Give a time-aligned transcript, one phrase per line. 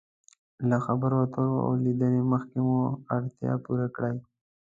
[0.69, 2.79] له خبرو اترو او لیدنې مخکې مو
[3.15, 4.15] اړتیا پوره کړئ.